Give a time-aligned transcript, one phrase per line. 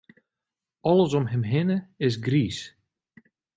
[0.91, 2.59] Alles om him hinne is griis.